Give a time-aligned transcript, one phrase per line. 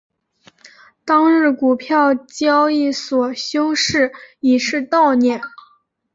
[1.05, 5.39] 当日股票交易所休市以示悼念。